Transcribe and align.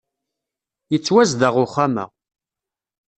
Yettwazdeɣ 0.91 1.55
uxxxam-a. 1.63 2.05